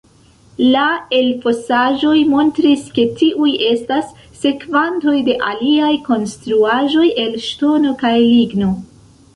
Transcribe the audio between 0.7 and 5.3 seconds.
La elfosaĵoj montris, ke tiuj estas sekvantoj